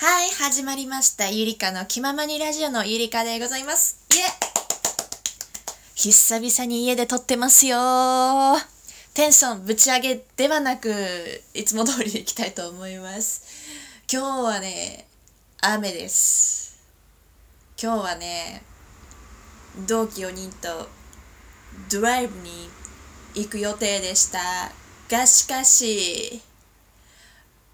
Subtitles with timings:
[0.00, 1.28] はい、始まりました。
[1.28, 4.06] ゆりかの気ままにラジオのゆりかでございます。
[4.14, 4.22] いえ
[5.96, 7.76] 久々に家で撮ってますよ
[9.12, 10.94] テンションぶち上げではなく、
[11.52, 13.42] いつも通りでいきたいと思います。
[14.08, 15.08] 今日はね、
[15.62, 16.80] 雨です。
[17.82, 18.62] 今日はね、
[19.88, 20.88] 同期4人と
[21.90, 22.70] ドライブに
[23.34, 24.38] 行く予定でした。
[25.10, 26.40] がしかし、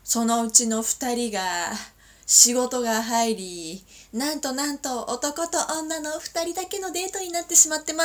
[0.02, 1.93] そのうちの2人が
[2.26, 8.04] 仕事が入り、なんとなんと男と女の2人だけのデートになってしまってま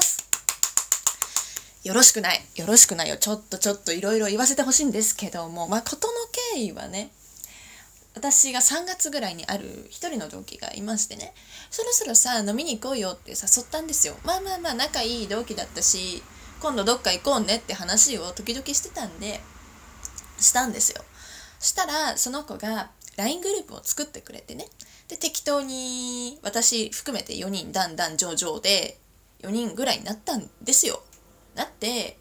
[0.00, 0.24] す。
[1.82, 2.40] よろしくない。
[2.54, 3.16] よろしくないよ。
[3.16, 6.14] ちょっとちょっといろいろ言わせてほしいんですけども、まあ、ことの
[6.54, 7.10] 経緯はね、
[8.14, 11.34] 私が3月ぐらいにある一人の同期がいましてね、
[11.70, 14.16] そろそろさ、飲みに行こうよって誘ったんですよ。
[14.24, 16.22] まあまあまあ、仲いい同期だったし、
[16.60, 19.40] 今度どっか行こうねって話を時々してたんで、
[20.38, 21.04] したんですよ。
[21.60, 24.68] したら、その子が LINE グループを作ってくれてね。
[25.08, 28.98] で、適当に私含めて4人、だんだん上々で
[29.40, 31.02] 4人ぐらいになったんですよ。
[31.54, 32.18] なって、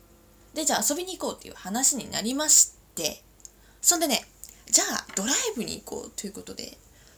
[0.54, 3.22] で、じゃあ遊びに行こうっていう話になりまして、
[3.82, 4.26] そんでね、
[4.70, 6.78] じゃあドライブに行こうということで、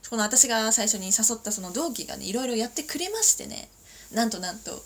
[0.10, 3.70] この私が最初に誘ったその同期がね、いろいろやってくれましてね、
[4.12, 4.82] なんとなんと、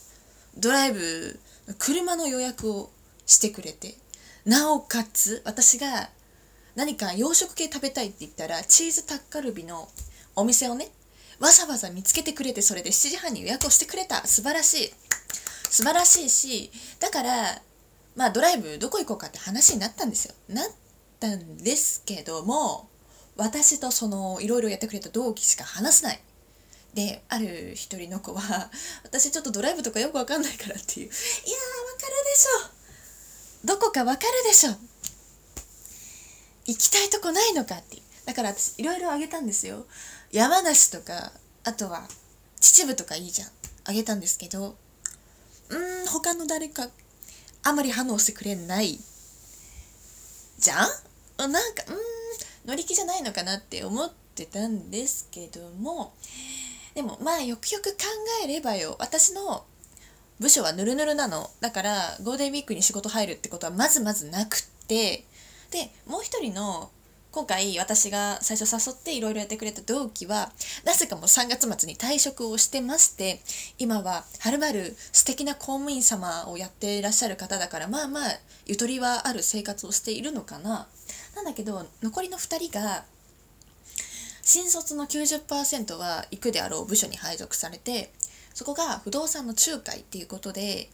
[0.58, 1.40] ドライブ、
[1.78, 2.92] 車の予約を
[3.26, 3.96] してくれて、
[4.46, 6.10] なおかつ、私が
[6.76, 9.90] 何か洋食系食べたいって言ったら、チーズタッカルビの
[10.36, 10.90] お店をね、
[11.40, 14.26] わざわざ見つけてくれて、それで7時半に予約をしてくれた。
[14.28, 14.94] 素晴らしい。
[15.70, 17.62] 素晴らしいし、だから、
[18.16, 20.34] まあドライブどこ行こうかって話になったんですよ。
[20.50, 20.68] なっ
[21.20, 22.90] たんですけども、
[23.38, 26.22] 私とそのいろいろやってくれた同期しか話せない。
[26.94, 28.70] で、ある一人の子は、
[29.04, 31.06] 私ちょっとドライブとかよくわかんないからっていう。
[31.06, 31.16] いやー、わ
[32.00, 33.68] かるでしょ。
[33.68, 34.72] どこかわかるでしょ。
[36.72, 37.98] 行きたいとこないのかって。
[38.26, 39.86] だから私いろいろあげたんですよ。
[40.32, 41.34] 山梨とか、
[41.66, 42.08] あとは
[42.62, 43.50] 秩父とかいいじゃん。
[43.84, 44.78] あげたんですけど、
[45.70, 46.88] うーん、他の誰か、
[47.64, 49.00] あまり反応してくれない。
[50.60, 50.76] じゃ
[51.46, 51.52] ん？
[51.52, 56.14] なんか、うん、乗り気じゃないのかなって思ってたんですけども、
[56.94, 57.98] でもまあよくよく考
[58.46, 59.66] えればよ、私の
[60.40, 61.50] 部署はヌルヌルなの。
[61.60, 65.26] だからゴールデンウィークに仕事入るってことはまずまずなくって、
[65.72, 66.92] で、もう一人の
[67.32, 70.52] 今回私が最初誘っていろいろやってくれた同期は
[70.84, 73.40] なぜかもう3月末に退職をしてまして
[73.80, 78.32] 今ははるばる素敵な公務員様をやっていらっしゃる方だからまあまあ
[78.66, 80.90] ゆとりはある生活をしているのかな。
[81.34, 83.06] なんだけど残りの2人が
[84.42, 88.12] 新卒の90%は行くであろう部署に配属されて
[88.54, 90.90] そこが不動産の仲介っていうことで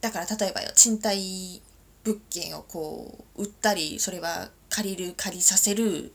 [0.00, 1.62] だから例えばよ賃貸
[2.06, 6.12] 物件をこう売ったりそれは借りる借りさせる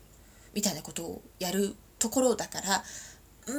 [0.54, 2.82] みたいなことをやるところだから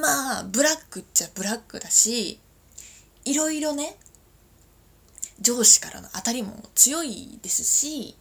[0.01, 2.39] まあブラックっちゃブラックだし
[3.25, 3.97] いろいろね
[5.39, 8.15] 上司からの当たりも強いですし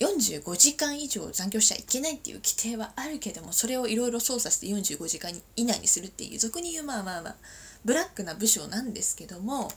[0.00, 7.36] 45時間以上残業しちゃいけないっていう規定はあるけどもそれをいろいろ操作して45時間以内にするっていう俗に言うまあまあまあ
[7.84, 9.70] ブラックな部署なんですけども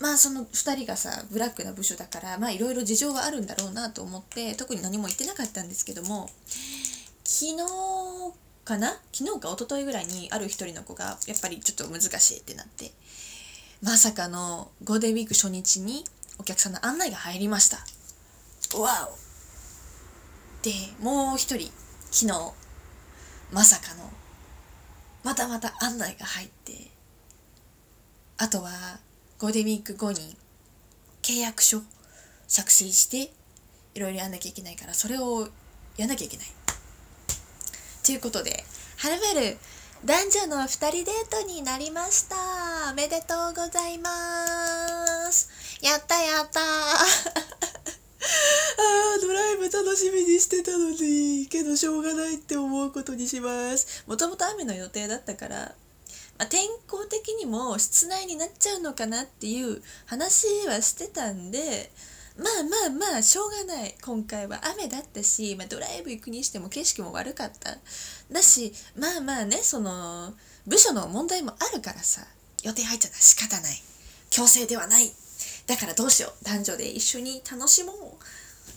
[0.00, 6.30] まあその2人がさブラックな部署だからまあいろいろ事情があるんだろうなと思って特に何も言ってなかったんですけども
[7.24, 7.58] 昨日
[8.64, 9.00] かな？
[9.12, 12.92] 昨日か一昨日ぐらいにある一人の子がやっぱりちょっと難しいってなって
[13.82, 16.04] まさかのゴールデンウィーク初日に
[16.38, 17.78] お客さんの案内が入りました。
[18.78, 19.16] わお！
[20.62, 21.72] でもう一人
[22.10, 22.52] 昨日
[23.52, 24.10] まさかの
[25.24, 26.90] またまた案内が入って
[28.36, 28.70] あとは
[29.38, 30.36] ゴールデンウィーク後に
[31.22, 31.80] 契約書
[32.48, 33.30] 作成して
[33.94, 35.46] いろいろやんなきゃいけないからそれを
[35.96, 36.46] やんなきゃいけない。
[38.04, 38.64] ということで
[38.96, 39.56] はるばる
[40.04, 42.34] 男女の2人デートになりました。
[42.90, 44.10] おめでとうございま
[45.30, 45.50] す。
[45.82, 46.60] やったやった。
[46.60, 54.02] あードライブ楽しみにしてたのにけどしょうがないって思うことにします。
[54.08, 55.76] もともと雨の予定だったから
[56.38, 61.90] まあ、天候的にも室内になっちゃうのかなっていう話はしてたんで
[62.38, 62.62] まあ
[62.94, 63.96] まあまあしょうがない。
[64.00, 67.76] 今回は雨だったし、まあ、ドライブ行くにしても景色も悪かった
[68.30, 70.32] だしまあまあねその
[70.64, 72.22] 部署の問題もあるからさ
[72.62, 73.82] 予定入っちゃったら仕方ない。
[74.30, 75.10] 強制ではない。
[75.66, 76.44] だからどうしよう。
[76.44, 77.94] 男女で一緒に楽しもう。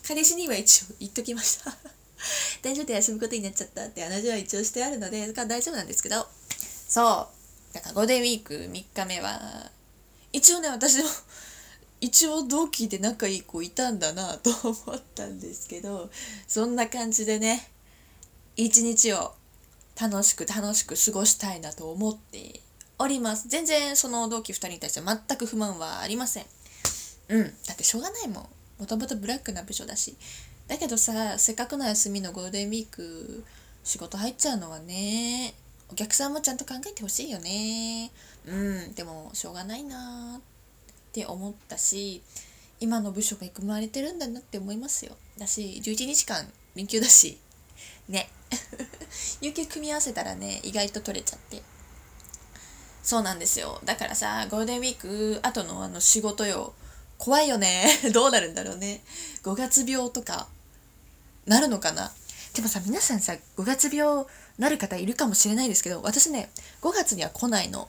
[0.07, 1.75] 彼氏には一応言っときました。
[2.63, 6.27] 男女で休むことになっちゃったって話は一応してあるので大丈夫なんですけど。
[6.87, 7.40] そう。
[7.73, 9.39] だからゴールデンウィーク3日目は
[10.33, 11.05] 一応ね私の
[12.01, 16.09] 一応同期で仲いい子いたんだなと思ったんですけど
[16.47, 17.69] そんな感じでね
[18.55, 19.35] 一日を
[19.99, 22.61] 楽しく楽しく過ごしたいなと思って
[22.97, 23.47] おります。
[23.47, 26.45] 全然その同期2人に対して全く不満はありません。
[27.29, 27.43] うん。
[27.65, 28.49] だってしょうがないもん。
[28.79, 30.15] もともとブラックな部署だし。
[30.67, 33.43] だけどさせっかくの休みのゴールデンウィーク
[33.83, 35.53] 仕事入っちゃうのはね
[35.91, 38.11] お客さんもちゃんと考えてほしいよね。
[38.45, 40.41] うんでもしょうがないなっ
[41.11, 42.23] て思ったし
[42.79, 45.15] 今の部署が育まれてるんだなって思いますよ。
[45.37, 47.37] だし11日間連休だし
[48.07, 48.29] ね。
[49.41, 51.61] 有給組み合わせたらね意外と取れちゃって。
[53.03, 53.81] そうなんですよ。
[53.83, 56.73] だからさゴールデンウィーク後のあの仕事よ。
[57.17, 57.85] 怖いよね。
[58.13, 59.03] どうなるんだろうね。
[59.43, 60.47] 5月病とか
[61.45, 62.13] なるのかな。
[62.53, 64.25] でもさ皆さんさ5月病
[64.61, 66.51] なる方いるかもしれないですけど私ね
[66.83, 67.87] 5月には来ないの。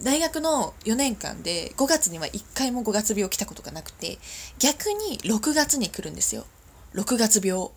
[0.00, 4.18] 大学の4年間で5月には1回も5月病来たことがなくて
[4.60, 6.46] 逆に6月に来るんですよ。
[6.94, 7.68] 6月病。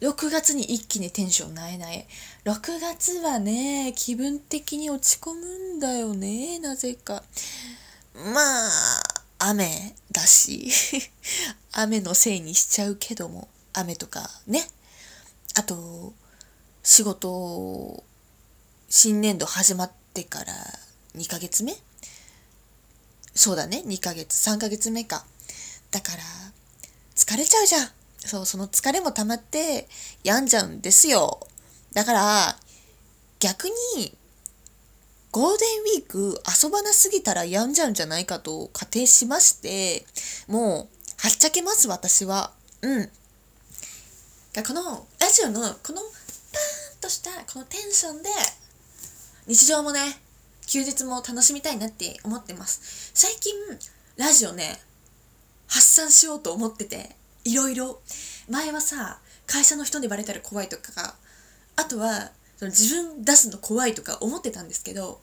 [0.00, 2.06] 6月に一気にテンションなえない
[2.44, 7.24] 6月はね気分的に落ち込むんだよねなぜか。
[8.14, 8.70] まあ
[9.38, 10.70] 雨だし
[11.72, 14.70] 雨のせいにしちゃうけども雨とかね。
[15.54, 16.14] あと
[16.88, 18.04] 仕事
[18.88, 20.52] 新年度始まってから
[21.16, 21.74] 2ヶ月目？
[23.34, 25.24] そうだね2ヶ月3ヶ月目か。
[25.90, 26.18] だから
[27.16, 27.88] 疲れちゃうじゃん。
[28.18, 29.88] そうその疲れも溜まって
[30.22, 31.40] 病んじゃうんですよ。
[31.92, 32.56] だから
[33.40, 33.64] 逆
[33.96, 34.16] に
[35.32, 35.68] ゴールデン
[35.98, 40.06] ウィーク遊ばなすぎたら病んじゃうんじゃないかと仮定しまして
[40.46, 40.86] もう
[41.18, 42.52] はっちゃけます私は。
[42.82, 43.10] うん。
[44.64, 46.00] このラジオのこの
[47.06, 48.28] としたこのテンションで
[49.46, 50.00] 日常もね
[50.66, 53.12] 休日も楽しみたいなって思ってます。
[53.14, 53.54] 最近
[54.16, 54.80] ラジオね
[55.68, 57.14] 発散しようと思ってて
[57.44, 58.00] いろいろ
[58.50, 61.14] 前はさ会社の人にバレたら怖いとか
[61.76, 65.20] あとはその自分出すの怖いとか思ってたんですけど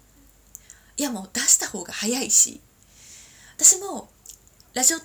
[0.95, 2.61] いやもう出した方が早いし
[3.57, 4.07] 私も
[4.73, 5.01] ラジオっ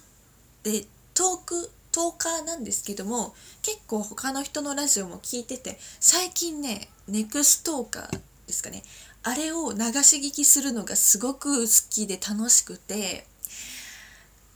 [0.62, 0.84] て
[1.14, 8.82] トークトーカーなんですけども結構他の人のラジオも聞いてて最近ねネクストーカーですかね。
[9.24, 13.26] あれを流し聞きするのがすごく好きで楽しくて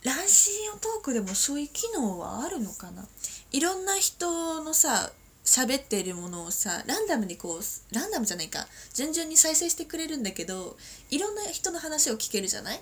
[0.03, 3.05] ラジオトークでもそういう機能はあるのかな？
[3.51, 5.11] いろんな人のさ
[5.43, 8.65] 喋っているものをさランダムにこうランダムじゃないか。
[8.93, 10.77] 順々に再生してくれるんだけど
[11.11, 12.81] いろんな人の話を聞けるじゃない？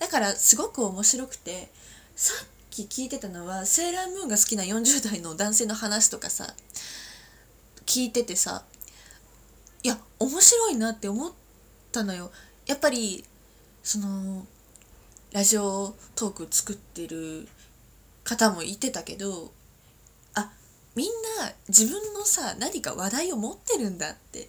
[0.00, 1.70] だからすごく面白くて
[2.16, 6.54] さっき聞いてたのはセーラームーンが好きな40代の男性の話とかさ
[7.84, 8.64] 聞いててさ
[9.82, 11.32] いや面白いなって思っ
[11.90, 12.30] たのよ。
[12.66, 13.24] やっぱり
[13.82, 14.46] その
[15.32, 17.48] ラジオトーク作ってる
[18.22, 19.52] 方もいてたけど
[20.34, 20.50] あ
[20.94, 21.08] みん
[21.40, 24.48] な自分のさ何か話題を持ってるんだって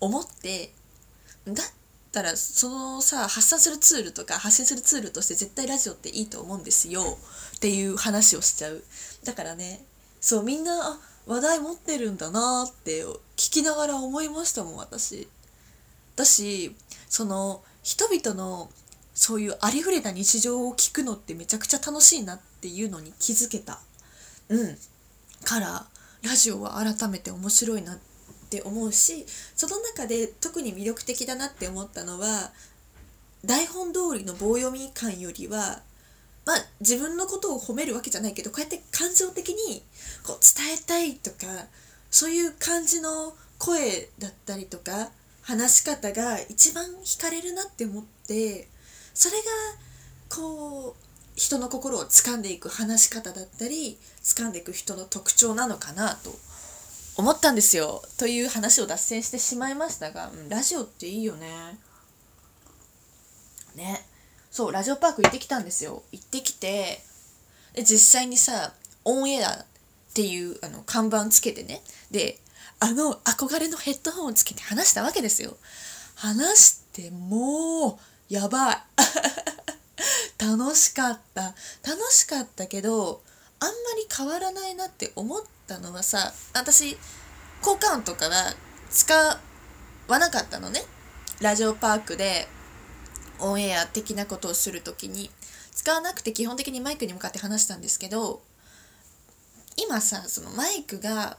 [0.00, 0.72] 思って
[1.46, 1.56] だっ
[2.16, 7.02] たらそのさ発散するツールとか発信するツールとして絶対ラジオっていいと思うんですよ。
[7.56, 8.82] っていう話をしちゃう。
[9.24, 9.84] だからね
[10.18, 13.04] そうみんな話題持ってるんだなって
[13.36, 15.28] 聞きながら思いましたもん私。
[16.16, 16.74] だし
[17.10, 18.70] その人々の
[19.12, 23.78] そういうありふれた日常を聞くのってめちゃくちゃ楽しいなっていうのに気づけた。
[24.48, 24.78] うん。
[25.44, 25.86] から
[26.22, 27.98] ラジオは改めて面白いなっ
[28.46, 29.26] って思うし
[29.56, 32.52] その中で特に魅力的だなって思ったのは
[33.44, 35.80] 台本通りの棒読み感よりは
[36.44, 39.82] まあ自分のことを褒めるわけじゃないけどこうやって感情的に
[40.22, 41.66] こう伝えたいとか
[42.10, 45.10] そういう感じの声だったりとか
[45.42, 48.68] 話し方が一番惹かれるなって思って
[49.12, 49.44] それが
[50.28, 56.30] こう人の心を掴んでいく話し方だったり掴んでいく人の特徴なのかなと
[57.16, 58.02] 思ったんですよ。
[58.18, 61.78] という話を脱線してしまいましたが、うん、ラジオっていいよね。
[63.74, 64.06] ね。
[64.50, 66.02] そうラジオパーク行ってきたんですよ。
[66.12, 67.02] 行ってきて
[67.74, 68.72] で実際にさ
[69.04, 69.66] オンエアっ
[70.14, 71.82] ていうあの看板つけてね。
[72.10, 72.38] で
[72.80, 75.56] あの憧れのヘッドホンをつけて話したわけですよ。
[76.16, 77.98] 話しても
[78.30, 78.78] うやばい。
[80.38, 81.54] 楽しかった。
[81.82, 83.22] 楽しかったけど
[83.58, 86.96] あんまり変わらないなって思ったのはさ私
[87.62, 88.54] 効果音とかは
[88.90, 89.14] 使
[90.08, 90.82] わなかったのね。
[91.40, 92.48] ラジオパークで
[93.38, 95.30] オンエア的なことをする時に。
[95.76, 98.40] 使わなくて基本的にマイクに向かって話したんですけど
[99.76, 101.36] 今さそのマイクが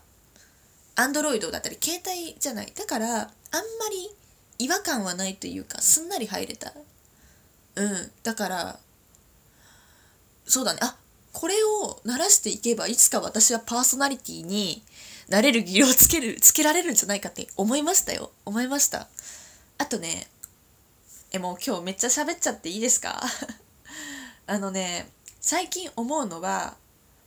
[0.95, 2.71] アンドロイドだったり携帯じゃない。
[2.75, 3.29] だからあんま
[3.89, 4.09] り
[4.59, 6.71] 違和感はないというかすんなり入れた。
[7.75, 8.11] うん。
[8.23, 8.79] だから
[10.45, 10.79] そうだね。
[10.81, 10.95] あ
[11.39, 14.81] これを鳴らしていけばいつか私はパーソナリティに
[15.29, 18.31] なれる技量をつけるつけられるんじゃないかって思いましたよ。
[18.43, 19.07] 思いました。
[19.77, 20.25] あとね
[21.31, 23.21] えもう今日めっちゃ喋っちゃっていいですか？
[24.47, 26.75] あのね最近思うのは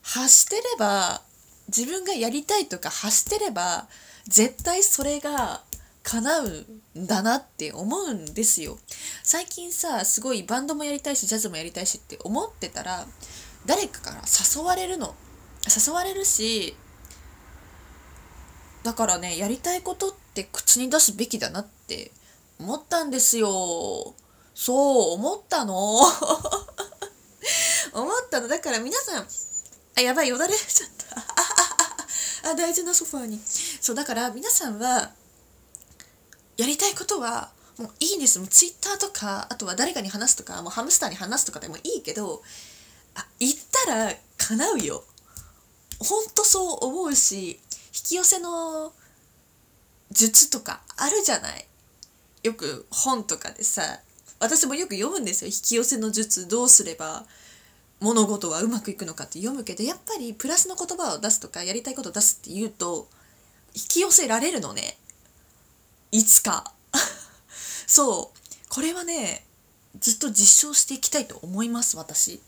[0.03, 1.23] 発してれば
[1.69, 3.87] 自分がやりたいとか発してれば
[4.27, 5.63] 絶対それが
[6.03, 8.77] 叶うんだなって思うんですよ。
[9.23, 13.07] 最近さすごいバンドもやりたいしジャズもやりたいしって思ってたら
[13.67, 15.15] 誰かから誘われるの。
[15.67, 16.75] 誘われるし
[18.83, 22.13] だからねやりたいことって口に出すべきだなって
[22.59, 24.15] 思ったんですよ。
[24.55, 26.01] そう思ったの。
[27.93, 28.49] 思ったの。
[28.49, 29.27] だから皆さん
[29.97, 30.91] あやばいよだれちゃっ
[32.43, 32.51] た。
[32.51, 33.41] あ大事なソファーに。
[33.81, 35.13] そうだから皆さんは
[36.57, 38.39] やりたいことはもういいんです。
[38.39, 42.43] もうツイッターとかあとは誰かに話すとかもうハムスターに話すとかでもいいけど
[43.15, 43.53] あ言っ
[43.87, 45.05] たら叶うよ。
[45.99, 47.59] ほんとそう思うし引
[47.93, 48.93] き寄せの
[50.11, 51.67] 術とかあるじゃない。
[52.43, 53.83] よく本とかでさ
[54.39, 55.49] 私もよく読むんですよ。
[55.49, 57.25] 引き寄せの術どうすれば
[58.01, 63.09] 物事はうまくいくのかって読むけどやっぱりプラスの言葉を出すとかやりたいことを出すって言うと
[63.75, 64.97] 引き寄せられるのね。
[66.11, 66.73] いつか。
[67.87, 68.39] そう。
[68.69, 69.45] これはね
[69.99, 72.41] ずっと実証していきたいと思います私。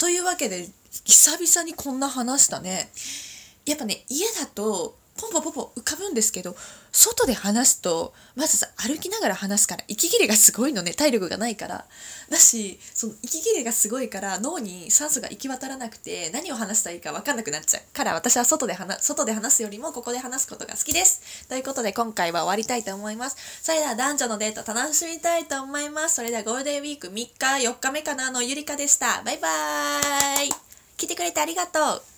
[0.00, 0.66] というわけで
[1.04, 2.88] 久々にこんな話したね。
[3.66, 6.56] やっぱね家だとポンポンポンポン浮かぶんですけど
[6.92, 11.84] 外で話すとまずさ歩きながら話すから息切れがすごいのね体力がないから。
[12.30, 17.82] だしその息切れがすごいから脳に酸素が行き渡らなくて何を話したらいいか分かんなくなっちゃう。
[17.92, 21.46] から私は外で話外で話すよりもここで話すことが好きです。
[21.48, 23.36] ということで今回は終わりたいと思います。
[23.62, 26.16] それでは男女のデート楽しみたいと思います。
[26.16, 27.30] それではゴールデンウィーク3日
[27.68, 29.22] 4日目かなのゆりかでした。
[29.24, 30.50] バイバーイ。
[30.96, 32.09] 来てくれてありがとう。